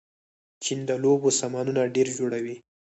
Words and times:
چین 0.63 0.79
د 0.89 0.91
لوبو 1.03 1.29
سامانونه 1.39 1.81
ډېر 1.95 2.07
جوړوي. 2.17 2.55